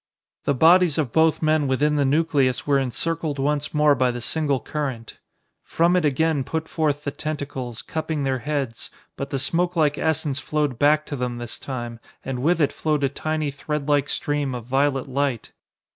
[0.45, 4.59] The bodies of both men within the nucleus were encircled once more by the single
[4.59, 5.19] current.
[5.63, 10.79] From it again put forth the tentacles, cupping their heads, but the smokelike essence flowed
[10.79, 15.07] back to them this time, and with it flowed a tiny threadlike stream of violet
[15.07, 15.51] light.